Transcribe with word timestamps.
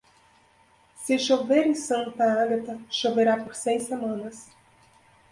Se 0.95 1.15
chover 1.19 1.67
em 1.67 1.75
Santa 1.75 2.23
Agata, 2.41 2.75
choverá 2.89 3.37
por 3.37 3.53
seis 3.53 3.83
semanas. 3.83 4.49